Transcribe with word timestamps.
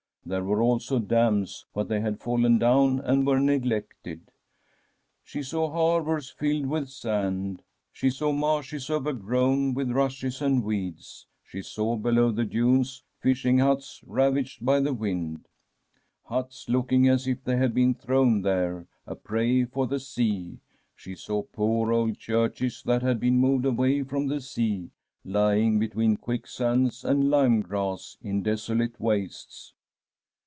There 0.23 0.43
were 0.43 0.61
also 0.61 0.99
dams, 0.99 1.65
but 1.73 1.87
they 1.89 1.99
had 1.99 2.21
fallen 2.21 2.59
down 2.59 2.99
and 2.99 3.25
were 3.27 3.39
neglected. 3.39 4.31
She 5.23 5.41
saw 5.41 5.69
harbours 5.71 6.29
filled 6.29 6.67
with 6.67 6.89
sand; 6.89 7.63
she 7.91 8.11
saw 8.11 8.31
t 8.31 8.35
a8x 8.35 8.35
1 8.35 8.37
trtm 8.37 8.37
M 8.37 8.39
SWEDISH 8.39 8.41
HOMESTEAD 8.41 8.41
marshes 8.41 8.89
overgrown 8.91 9.73
with 9.73 9.91
rushes 9.91 10.41
and 10.43 10.63
weeds; 10.63 11.25
she 11.43 11.61
saw, 11.63 11.95
below 11.97 12.31
the 12.31 12.45
dunes, 12.45 13.03
fishing 13.19 13.57
huts 13.57 14.01
ravaged 14.05 14.63
by 14.63 14.79
the 14.79 14.93
wind— 14.93 15.47
^huts 16.29 16.69
looking 16.69 17.09
as 17.09 17.25
if 17.27 17.43
they 17.43 17.57
had 17.57 17.73
been 17.73 17.95
thrown 17.95 18.43
there, 18.43 18.85
a 19.07 19.15
prey 19.15 19.65
for 19.65 19.87
the 19.87 19.99
sea; 19.99 20.59
she 20.95 21.15
saw 21.15 21.41
poor 21.41 21.91
old 21.91 22.19
churches 22.19 22.83
that 22.85 23.01
had 23.01 23.19
been 23.19 23.37
moved 23.39 23.65
away 23.65 24.03
from 24.03 24.27
the 24.27 24.39
sea, 24.39 24.91
lying 25.25 25.79
between 25.79 26.15
quicksands 26.15 27.03
and 27.03 27.31
lyme 27.31 27.59
grass, 27.61 28.17
in 28.21 28.43
desolate 28.43 28.97
wastes. 29.01 29.73